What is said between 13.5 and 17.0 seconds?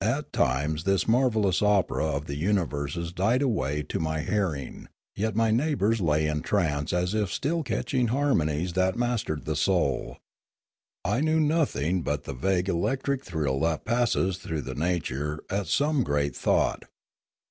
that passes through the nature at some great thought.